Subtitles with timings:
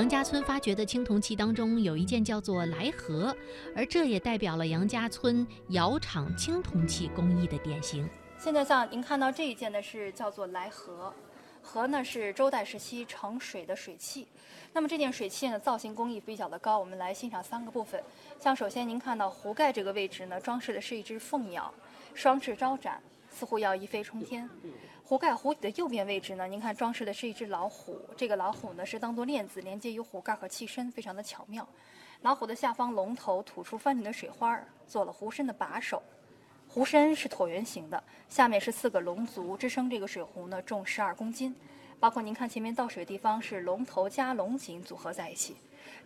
[0.00, 3.36] 杨家村发掘的青铜器当中有一件叫做来盒，
[3.76, 8.08] 而这也代表了杨家村窑厂青铜器工艺的典型。
[8.38, 11.12] 现在像您看到这一件呢，是叫做来盒，
[11.60, 14.26] 盒呢是周代时期盛水的水器。
[14.72, 18.02] 那么这件水器呢，造型工艺比较的高，我们来欣赏三个部分。
[18.40, 21.70] 像首先您看到壶盖这个位置呢，装饰的是一只凤鸟，
[22.14, 22.98] 双翅招展，
[23.30, 24.48] 似乎要一飞冲天。
[25.04, 31.66] 壶盖壶底的右边位置呢，您看装饰的是一只老虎，这个老虎呢是当做链子连接于壶盖和器身，非常的巧妙。
[32.22, 36.02] 老虎的下方龙头吐出翻腾的水花，做了壶身的把手。
[36.68, 41.52] 壶身是椭圆形的，下面是四个龙足支撑这个水壶呢，重十二公斤。
[41.98, 45.56] 包括您看前面倒水的地方是龙头加龙井组合在一起。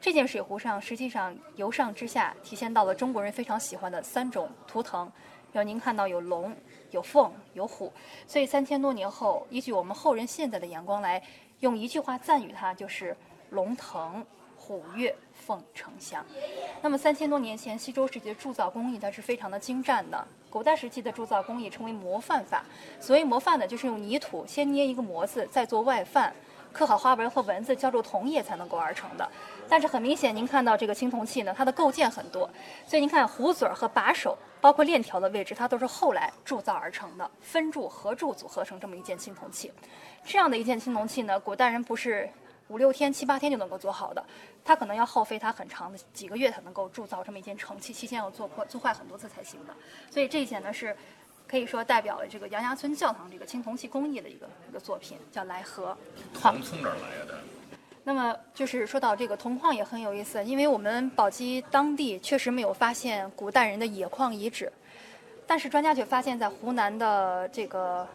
[0.01, 5.11] 这件水壶上实际上由上至下体现到了中国人非常喜欢的三种图腾。
[5.53, 6.57] 有您看到有龙、
[6.95, 7.93] 有凤、有虎，
[8.25, 11.21] 所以三千多年后，依据我们后人现在的眼光来，
[11.59, 13.17] 用一句话赞誉它，就是
[13.51, 14.25] 龙腾
[14.57, 16.25] 虎跃凤呈祥。
[16.81, 20.25] 那么三千多年前，西周时期的铸造工艺它是非常的精湛的。
[20.49, 22.65] 古代时期的铸造工艺称为模范法，
[23.01, 26.33] 所谓模范呢，就是用泥土先捏一个模子，再做外范，
[26.73, 29.29] 刻好花纹和文字，浇筑铜液才能够而成的。
[29.69, 32.49] 但是很明显，您看到这个青铜器呢，它的构件很多，
[32.87, 34.37] 所以您看壶嘴儿和把手。
[34.61, 39.71] 包括链条的位置，它都是后来铸造而成的，分铸合铸组合成这么一件青铜器。
[40.25, 42.27] 这样的一件青铜器呢，古代人不是
[42.69, 44.25] 五六天、七八天就能够做好的，
[44.65, 49.75] 它可能要耗费它很长的几个月才能够铸造这么一件成器，期间要做破、做坏很多次才行的。
[50.11, 50.97] 所以这一件呢是
[51.47, 55.95] 可以说代表了这个杨家村教堂这个青铜器工艺的一个一个作品，叫来和。
[56.33, 57.39] 铜从哪儿来的？
[58.07, 64.71] 那么就是说到这个铜矿也很有意思，因为我们宝鸡当地确实没有发现古代人的冶矿遗址，
[65.47, 68.07] 但是专家却发现，在湖南的这个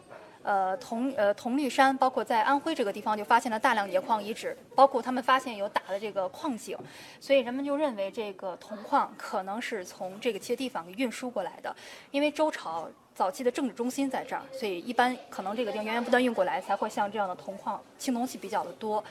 [0.44, 6.78] 呃铜呃铜绿山，包括在安徽这个地方，就发现了大量冶矿遗址，包括他们发现有打的这个矿井，
[7.18, 11.74] 所以人们就认为这个铜矿可能是从这个些地方运输过来的，
[12.12, 19.02] 因为周朝早期的政治中心在这儿，所以一般可能这个地方源源不断运过来，才会像这样的铜矿青铜器比较的多。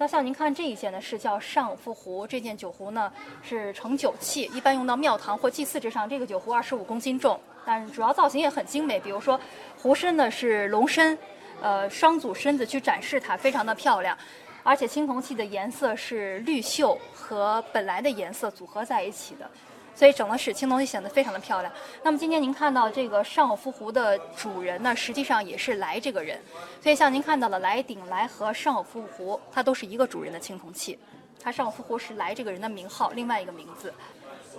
[0.00, 2.26] 那像您看这一件呢，是叫上福壶。
[2.26, 3.12] 这件酒壶呢
[3.42, 6.08] 是盛酒器，一般用到庙堂或祭祀之上。
[6.08, 8.98] 这个酒壶二十五公斤重，但主要造型也很精美。
[8.98, 9.38] 比如说，
[9.76, 11.18] 壶身呢是龙身，
[11.60, 14.16] 呃，双组身子去展示它，非常的漂亮。
[14.62, 19.50] 而且青铜器的颜色是绿锈和本来的颜色组合在一起的。
[19.94, 21.72] 所以整个使青铜器显得非常的漂亮。
[22.02, 26.40] 那么今天您看到这个上福壶的主人呢，实际上也是来这个人。
[26.82, 30.98] 所以像您看到的来鼎、来和上福壶，它都是一个主人的青铜器。
[31.42, 33.92] 它上福壶是来这个人的名号，另外一个名字。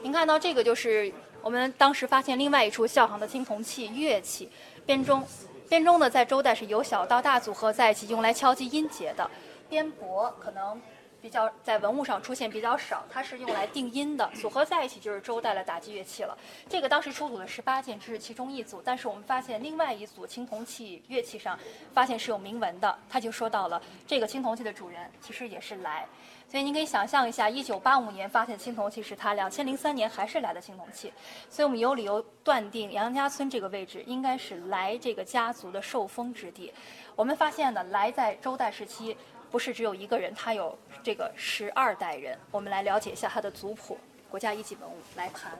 [0.01, 1.11] 您看到这个就是
[1.41, 4.49] 我们当时发现另外一处教堂的青铜器乐器
[4.85, 5.23] 编钟。
[5.69, 9.29] 编钟呢，在周代是由小到大组合在一起，用来敲击音节的。
[9.69, 10.81] 编钹可能。
[11.21, 16.35] 比较在文物上出现比较少，它是用来定音的，组合在一起就是周代的打击乐器了。
[16.67, 21.57] 这个当时出土的十八件，这是其中一组，但是我们发现另外一组青铜器乐器上
[21.93, 26.07] 发现是有铭文的，他就说到了这个青铜器的主人其实也是来，
[26.49, 31.13] 所以您可以想象一下，一九八五年发现青铜器是他，两千零三年还是来的青铜器，
[31.49, 36.73] 所以我们有理由断定杨家村这个位置应该是来这个家族的受封之地。
[37.15, 39.15] 我们发现呢，来在周代时期。
[39.51, 42.39] 不是只有一个人，他有这个十二代人。
[42.49, 43.97] 我们来了解一下他的族谱。
[44.29, 45.51] 国家一级文物来盘。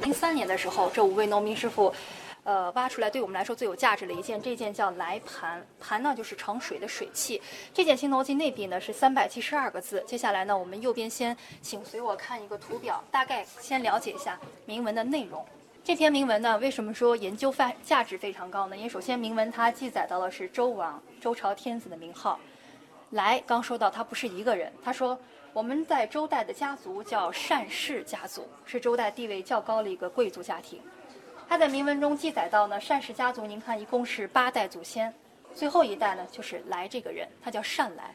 [0.00, 1.94] 零三年的时候，这五位农民师傅，
[2.42, 5.62] 呃，挖出来对我们来说最有价值的一件，这件叫来盘。
[5.78, 7.40] 盘呢就是盛水的水器。
[7.74, 10.02] 这件青铜器内壁呢是三百七十二个字。
[10.06, 15.44] 接下来呢，我们右边先请随我看一个图表，大概先了解一下铭文的内容。
[15.86, 18.76] 这篇铭文呢，为什么说研究范价值非常高呢？
[18.76, 22.40] 因为首先铭文它记载到了是周王周朝天子的名号，
[23.10, 25.16] 来刚说到他不是一个人，他说
[25.52, 30.80] 我们在周代的家族叫单氏家族，是周代地位较高的一个贵族家庭。
[31.48, 35.14] 他在铭文中记载到呢，单氏家族您看一共是八代祖先，
[35.54, 38.12] 最后一代呢就是来这个人，他叫单来。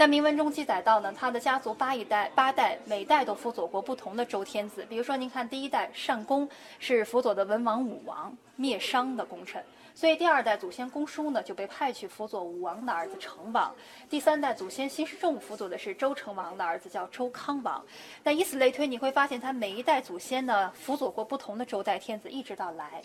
[0.00, 4.82] 在铭文中记载到呢，他的家族八一代八代，每代都辅佐过不同的周天子。
[4.88, 6.48] 比如说，您看第一代单公
[6.78, 9.62] 是辅佐的文王、武王，灭商的功臣。
[9.94, 13.70] 所以第二代祖先公叔呢，就被派去辅佐武王的儿子成王。
[14.08, 17.84] 第三代祖先辛世仲辅佐的是周成王的儿子，叫周康王。
[18.24, 23.02] 那以此类推，你会发现他每一代祖先呢，辅佐过不同的周代天子，一直到来。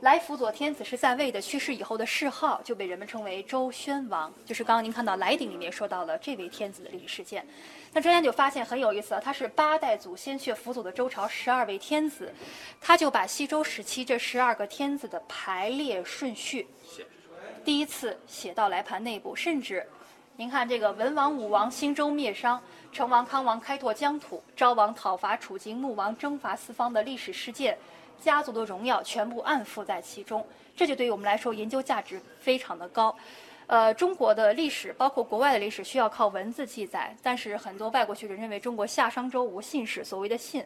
[0.00, 7.44] 来辅佐天子是在位的，去世以后的谥号就被人们称为周宣王，就是刚刚您看到来鼎里面说到了这位天子的历史事件。
[7.92, 12.32] 那专家就发现很有意思啊，他是八代祖先却辅佐的周朝十二位天子，
[12.80, 16.68] 他就把西周时期这十二个天子的排列顺序，
[17.64, 19.84] 第一次写到来盘内部，甚至
[20.36, 22.62] 您看这个文王、武王兴周灭商，
[22.92, 27.76] 成王、康王开拓疆土，昭王讨伐楚荆，穆王征伐四方的历史事件，
[28.20, 30.46] 家族的荣耀全部暗附在其中。
[30.76, 33.14] 这就对于我们来说研究价值非常的高。
[33.66, 40.64] 呃，中国的历史包括国外的历史需要靠文字记载，但是很多外国学者认为中国夏商周无信史，所谓的信。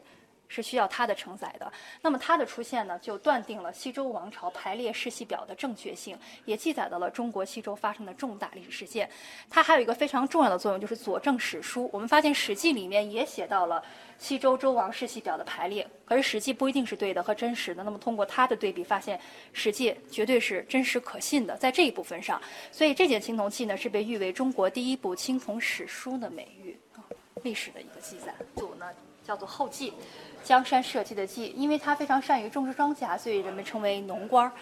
[0.49, 1.73] 是需要它的承载的。
[2.01, 9.09] 那么它的出现呢，就断定了西周王朝排列世系表的正确性，也记载到了中国西周发生的重大历史事件。
[9.49, 11.89] 它还有一个非常重要的作用，就是佐证史书。
[11.93, 13.83] 我们发现《史记》里面也写到了
[14.19, 17.83] 西周周王世系表的排列，可是《史记》不一定是对的和真实的。
[17.83, 19.19] 那么通过它的对比，发现
[19.53, 22.41] 《史记》绝对是真实可信的，在这一部分上。
[22.71, 26.79] 所以这件青铜器呢，是被誉为中国第一部青铜史书的美誉，
[27.43, 28.35] 历史的一个记载。
[28.57, 28.87] 组呢
[29.25, 29.93] 叫做后稷。
[30.45, 34.53] 江山社稷的稷，因为他非常善于种植庄稼，所以人们称为农官儿。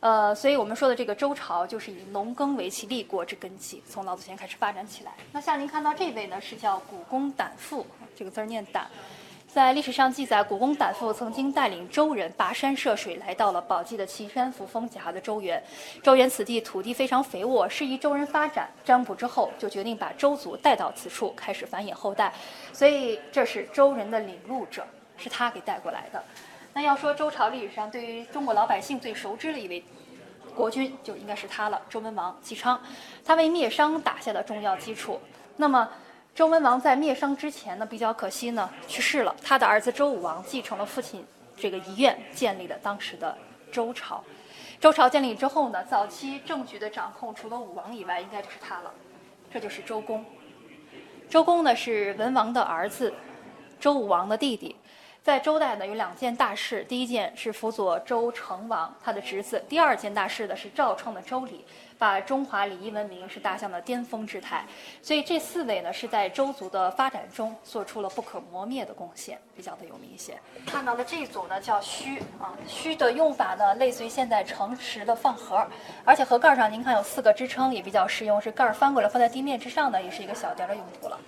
[0.00, 5.12] 呃，所以我们说的这个周朝就是以农耕为其立国之根基，从老祖先开始发展起来。
[5.32, 7.84] 那像您看到这位呢，是叫古公胆父，
[8.16, 8.88] 这个字儿念胆。
[9.48, 15.60] 在历史上记载，古公胆父曾经带领周人跋山涉水，来到了宝鸡的岐山扶风脚下的周原。
[16.02, 18.68] 周原此地土地非常肥沃，适宜周人发展。
[18.84, 22.32] 占卜之后，就决定把周族带到此处，开始繁衍后代。
[22.72, 24.86] 所以这是周人的领路者。
[25.20, 26.22] 是他给带过来的。
[26.72, 29.82] 那要说周朝历史上对于中国老百姓最熟知的一位
[30.54, 32.80] 国君，就应该是他了——周文王姬昌。
[33.24, 35.18] 他为灭商打下了重要基础。
[35.56, 35.88] 那么，
[36.38, 39.34] 周文王在灭商之前呢，比较可惜呢，去世了。
[39.42, 41.26] 他的儿子周武王继承了父亲
[41.56, 43.36] 这个遗愿，建立了当时的
[43.72, 44.22] 周朝。
[44.78, 48.94] 周朝建立之后呢，早期政局的掌控除了武王以外，应该就是他了。
[49.52, 50.24] 这就是周公。
[51.28, 53.12] 周公呢是文王的儿子，
[53.80, 54.76] 周武王的弟弟。
[55.28, 56.82] 在周代呢，有两件大事。
[56.88, 61.66] 第一件是辅佐周成王他的侄子；第二件大事呢是赵创的周礼，
[61.98, 64.64] 把中华礼仪文明是大向的巅峰之态。
[65.02, 70.32] 所以这四位呢是在周族的发展中做出了不可磨灭的贡献，比较的有名一些。
[70.64, 75.62] 看到的这一组呢叫虚啊，虚的用法呢类似于现在盛食的饭盒，
[76.06, 81.18] 而且盒盖上您看有四个支撑，也比较实用，是盖儿翻过来放在地面之上的，也是一个小碟的用途了。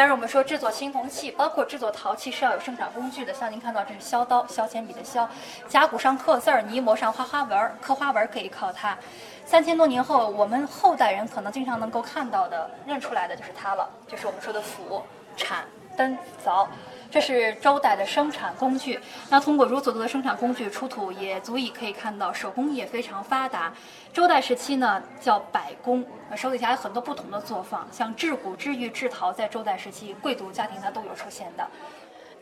[0.00, 3.34] 但是我们说制作青铜器，包括制作陶器是要有生产工具的。
[3.34, 5.28] 像您看到这是削刀，削铅笔的削，
[5.68, 8.96] 甲骨上刻字儿，泥模上画花纹，刻花纹可以靠它。
[9.44, 15.02] 三千多年后，我们后代人可能经常能够看到的、认出来的就是它了，就是我们说的斧、
[15.36, 15.66] 铲、
[15.98, 16.66] 灯、凿。
[17.10, 18.98] 这是周代的生产工具。
[19.28, 23.72] 那通过如此多的生产工具出土，也足以可以看到手工业非常发达。
[24.12, 26.04] 周代时期呢，叫百工，
[26.36, 31.66] 手底下有很多不同的作坊，像制骨、制玉、制陶，在周代时期贵族家庭它都有出现的。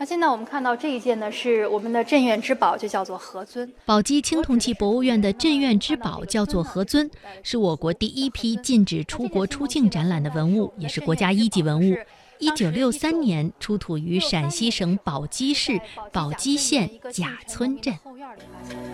[0.01, 3.73] 那现在我们看到这一件呢，是我们的镇院之宝，就叫做何尊。
[3.85, 7.11] 宝鸡青铜器博物院的镇院之宝叫做何尊，
[7.43, 11.97] 是我国第一批禁止出国出境展览的文物，也是国家一级文物。
[12.41, 15.81] 一九六三年出土于陕西省宝鸡市
[16.13, 17.93] 宝鸡县贾村镇。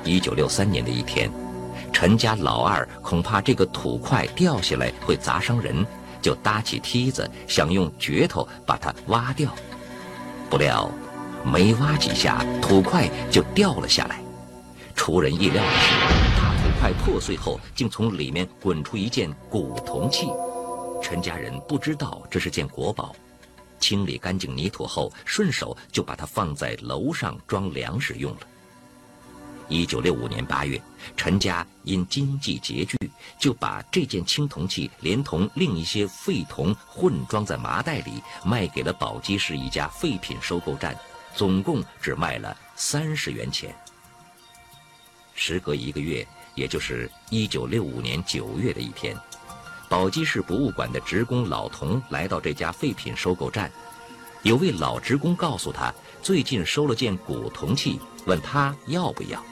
[0.03, 1.31] 一九六三年的一天，
[1.93, 5.85] 陈家老二恐怕这个土块掉下来会砸伤人，
[6.23, 9.55] 就搭起梯子想用镢头把它挖掉。
[10.49, 10.91] 不料，
[11.45, 14.21] 没挖几下，土块就掉了下来。
[14.95, 15.95] 出人意料的是，
[16.39, 20.29] 大土块破碎后，竟从里面滚出一件古铜器。
[21.03, 23.15] 陈家人不知道这是件国宝。
[23.85, 28.41] 清理干净泥土后，顺手就把它放在楼上装粮食用了。
[29.69, 30.81] 一九六五年八月，
[31.19, 32.97] 陈家因经济拮据，
[33.39, 40.99] 就把这件青铜器连同另一些废铜混装在麻袋里，卖给了宝鸡市一家废品收购站，
[41.35, 43.77] 总共只卖了三十元钱。
[45.35, 49.15] 时隔一个月，也就是一九六五年九月的一天。
[49.89, 53.71] 宝鸡市博物馆的职工老童来到这家废品收购站，
[54.43, 59.43] 有位老职工告诉他，最近收了件古铜器，问他要不要。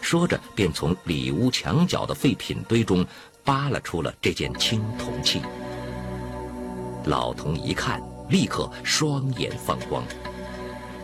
[0.00, 3.06] 说着，便从里屋墙角的废品堆中
[3.42, 5.40] 扒拉出了这件青铜器。
[7.06, 10.04] 老童一看，立刻双眼放光。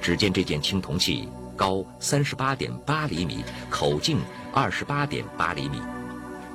[0.03, 4.19] 只见这件青铜器高三十八点八厘米，口径
[4.53, 5.81] 二十八点八厘米，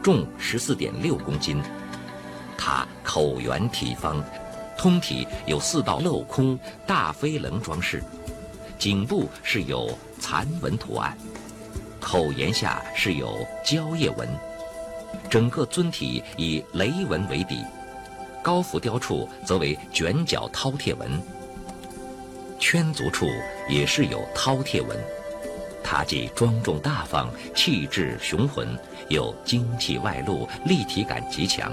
[0.03, 1.61] 重十四点六公斤。
[2.57, 4.23] 它口圆体方，
[4.77, 8.03] 通体有四道镂空大飞棱装饰，
[8.77, 11.17] 颈部是有蚕纹图案，
[11.99, 14.27] 口沿下是有蕉叶纹，
[15.29, 17.63] 整个尊体以雷纹为底，
[18.43, 21.21] 高浮雕处则为卷角饕餮纹，
[22.59, 23.27] 圈足处
[23.69, 24.97] 也是有饕餮纹。
[25.83, 28.67] 它既庄重大方，气质雄浑，
[29.09, 31.71] 又精气外露，立体感极强。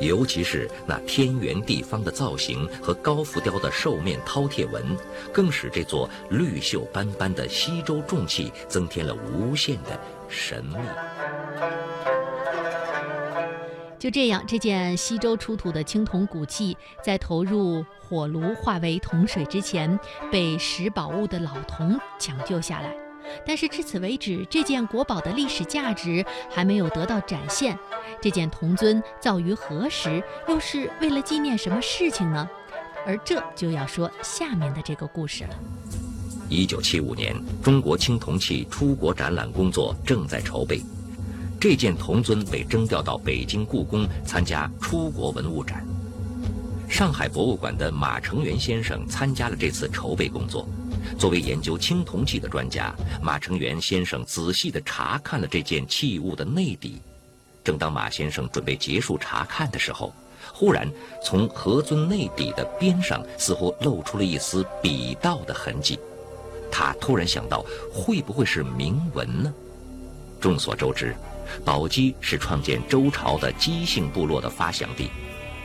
[0.00, 4.96] 尤其是那天圆地方的造型和高浮雕的兽面饕餮纹，
[5.32, 9.98] 更使这座绿锈斑斑的西周重器增添了无限的
[10.28, 10.76] 神秘。
[13.98, 19.98] 就这样，这件西周出土的青铜古器，在投入火炉化为铜水之前，
[20.30, 23.05] 被拾宝物的老童抢救下来。
[23.46, 27.78] 但是至此为止，这件国宝的历史价值还没有得到展现。
[28.20, 30.22] 这件铜尊造于何时？
[30.48, 32.48] 又是为了纪念什么事情呢？
[33.06, 35.50] 而这就要说下面的这个故事了。
[36.48, 40.80] 一九七五年，中国青铜器出国展览工作正在筹备，
[41.60, 45.84] 这件铜尊被征调到北京故宫参加出国文物展。
[46.88, 50.68] 上海博物馆的马成元先生参加了这次筹备工作。
[51.18, 57.00] 作为研究青铜器的专家，马成元先生仔细地查看了这件器物的内底。
[57.64, 60.12] 正当马先生准备结束查看的时候，
[60.52, 60.88] 忽然
[61.24, 65.98] 从盒尊内底的边上似乎露出了一丝笔道的痕迹。
[66.70, 69.52] 他突然想到，会不会是铭文呢？
[70.40, 71.16] 众所周知，
[71.64, 75.10] 宝鸡是创建周朝的姬姓部落的发祥地，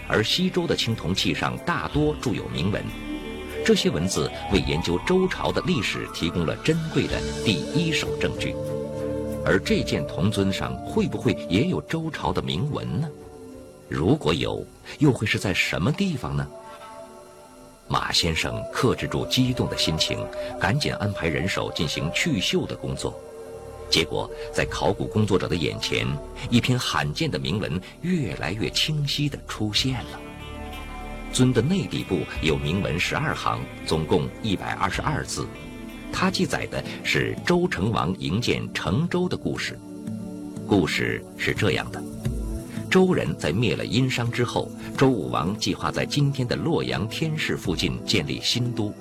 [0.08, 3.11] 而西周的青铜器上大多铸有铭文。
[3.64, 8.56] 这些文字为研究周朝的历史提供了珍贵的第一手证据，
[9.46, 13.08] 而这件铜尊上会不会也有周朝的铭文呢？
[13.88, 14.66] 如果有，
[15.00, 16.48] 又会是在什么地方呢？
[17.88, 20.26] 马先生克制住激动的心情，
[20.60, 23.14] 赶紧安排人手进行去锈的工作。
[23.90, 26.08] 结果，在考古工作者的眼前，
[26.50, 30.20] 一篇罕见的铭文越来越清晰地出现了。
[31.32, 35.48] 尊的内底部有铭文十二行，总共一百二十二字。
[36.12, 39.80] 它记载的是周成王营建成周的故事。
[40.68, 42.04] 故事是这样的：
[42.90, 48.94] 周人在灭了殷商之后，周武王计划在今天的洛阳天市附近建立新都。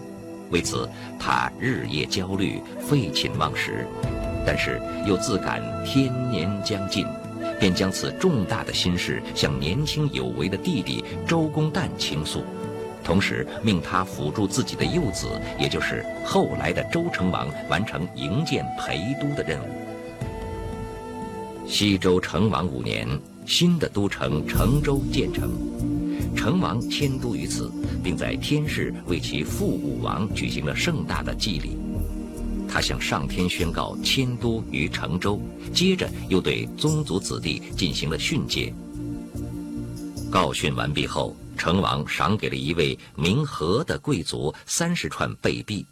[0.51, 3.87] 为此，他日夜焦虑，废寝忘食，
[4.47, 7.05] 但是又自感天年将近。
[7.61, 12.43] 便将此重大的心事向年轻有为的弟弟周公旦倾诉，
[13.05, 19.69] 同时命他辅助自己的幼子，也就是后来的周成王完成营建陪都的任务。
[21.69, 23.07] 西周成王五年，
[23.45, 25.53] 新的都城成周建成，
[26.35, 27.71] 成王迁都于此，
[28.03, 31.77] 并在天市为其父武王举行了盛大的祭礼。
[32.71, 35.41] 他向上天宣告迁都于成州，
[35.75, 38.73] 接着又对宗族子弟进行了训诫。
[40.31, 45.85] 告训完毕后，成王赏给了一位名和的贵族三十串贝币。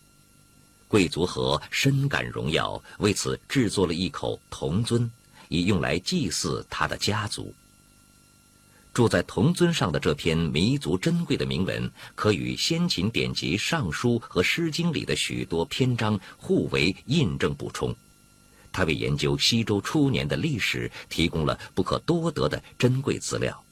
[0.86, 5.10] 贵族和深感荣耀，为此制作了一口铜尊，
[5.48, 7.52] 以用来祭祀他的家族。
[8.98, 17.94] 铸在铜尊上的这篇弥足珍贵的铭文，可与先秦典籍《尚书》和《诗经》里的许多篇章互为印证补充。
[18.72, 23.64] 它为研究西周初年的历史提供了不可多得的珍贵资料，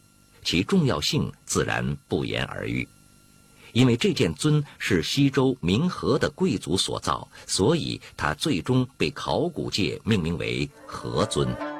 [0.44, 2.86] 其重要性自然不言而喻。
[3.72, 11.75] 因为这件尊是西周明和的贵族所造，所以它最终被考古界命名为和尊。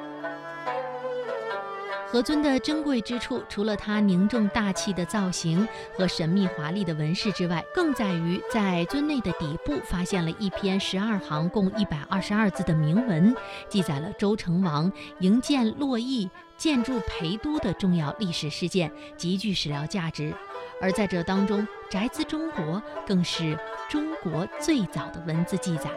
[2.09, 13.35] 何尊的珍贵之处，除了它凝重大气的造型和神秘华丽的纹饰之外，更在于在尊内的底部发现了一篇十二行、共一百二十二字的铭文，
[13.67, 20.33] 记载了周成王营建洛邑、建筑陪都的重要历史事件，极具史料价值。
[20.81, 23.57] 而在这当中，“宅兹中国”更是
[23.89, 25.91] 中国最早的文字记载。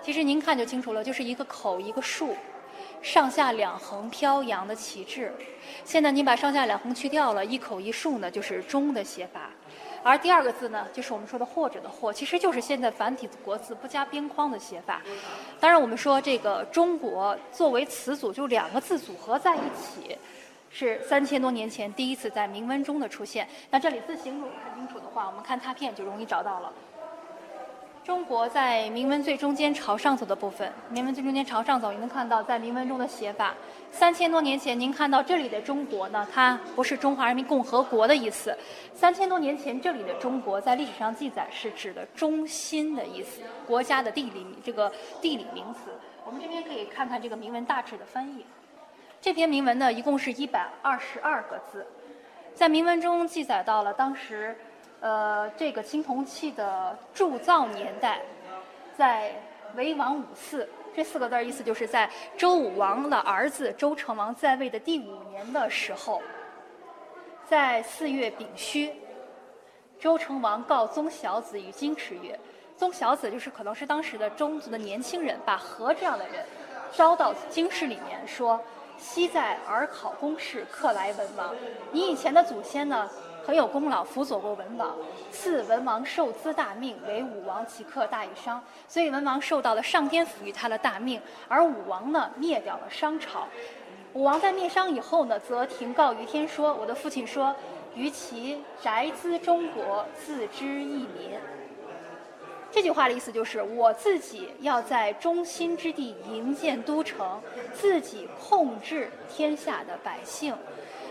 [0.00, 2.36] 其实您看就清楚了，就是一个口，一个竖。
[3.04, 5.30] 上下两横飘扬的旗帜，
[5.84, 9.50] 现在你把上下两横去掉了，一口一竖呢，就是“中”的写法。
[10.02, 15.02] 而第二个字呢，就是我们说的“或者”的“或”，其实就是现在繁体国字不加边框的写法。
[15.60, 20.16] 当然，我们说这个“中国”作为词组，就两个字组合在一起，
[20.70, 23.46] 是三千多年前第一次在铭文中的出现。
[23.70, 26.72] 那这里字形如果看清楚的话，我们看拓片就容易找到了。
[28.04, 33.54] 中国在铭文最中间朝上走的部分，铭文最中间朝上走，您能看到在铭文中的写法。
[33.90, 38.54] 三千多年前，您看到这里的“中国”呢，它不是中华人民共和国的意思。
[38.92, 44.92] 三千多年前，这里的“中国”在历史上记载是指的中心的意思，国家的地理这个
[45.22, 45.90] 地理名词。
[46.26, 48.44] 我们这边可以看看这个铭文大致的翻译。
[49.18, 51.86] 这篇铭文呢，一共是一百二十二个字，
[52.54, 54.54] 在铭文中记载到了当时。
[55.04, 58.22] 呃，这个青铜器的铸造年代，
[58.96, 59.32] 在
[59.76, 60.66] 为王五嗣。
[60.96, 62.08] 这四个字意思就是在
[62.38, 66.22] 周武王的儿子周成王在位的第五年的时候，
[67.46, 68.94] 在四月丙戌，
[70.00, 72.40] 周成王告宗小子于京师曰
[72.74, 76.46] ：“宗小子就是可能是当时的中族的年轻人，把和这样的人
[76.94, 78.58] 招到京师里面，说
[78.96, 81.54] ：‘昔在尔考公事，克来文王。
[81.92, 83.06] 你以前的祖先呢？’”
[83.46, 84.96] 很有功劳，辅佐过文王，
[85.30, 93.46] 赐文王受资大命，为武王，其克大于商，所以文王受到了上天赋予他的大命，而武王呢灭掉了商朝。
[94.14, 97.54] 武王在灭商以后呢，则停告于天说：“我的父亲说，
[97.94, 101.38] 于其宅兹中国，自知益民。”
[102.72, 107.40] 这句话的意思就是，我自己要在中心之地营建都城，
[107.72, 110.56] 自己控制天下的百姓。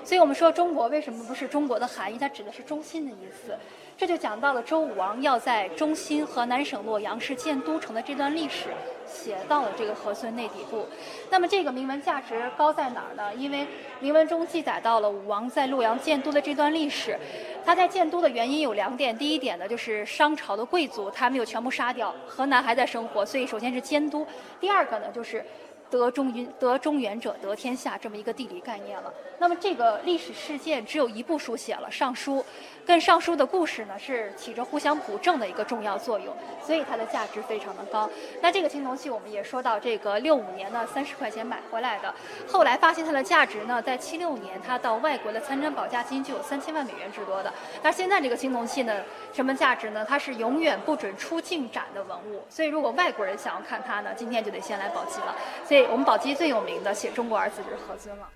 [0.03, 2.17] 所以我们说中国为什么不是中国的含义？
[2.19, 3.55] 它指的是中心的意思。
[3.95, 8.69] 这就讲到了周武王要在中心河南省洛阳市建都城的这段历史，
[9.07, 10.87] 写到了这个河村内底部。
[11.29, 13.33] 那么这个铭文价值高在哪儿呢？
[13.35, 13.65] 因为
[13.99, 17.17] 铭文中记载到了武王在洛阳建都的这段历史。
[17.63, 24.25] 他在建都的原因有两点：第一点呢，就是商朝的贵族他没有全部杀掉，河南还在生活，所以首先是监督；
[24.59, 25.45] 第二个呢，就是。
[25.89, 29.13] 得中云得中原者得天下这么一个地理概念了。
[29.39, 32.39] 那么这个历史事件只有一部书写了《尚书》，
[32.85, 36.33] 跟《尚书》的故事呢是起着互相补正的一个重要作用，
[36.65, 38.09] 所以它的价值非常的高。
[38.41, 42.13] 那这个青铜器我们也说到，这个六五年呢三十块钱买回来的，
[42.47, 47.51] 后来发现它的价值呢，在七六年它到外国的参展保价金就有三千万美元之多的。
[47.81, 49.01] 那现在这个青铜器呢，
[49.33, 50.05] 什么价值呢？
[50.07, 55.35] 它是永远不准出境展的文物，所以如果外国人想要看它呢，今天就得先来宝鸡了。
[55.67, 55.82] 所以。
[55.91, 58.29] 我们宝鸡最有名的写中国儿子就是何尊了。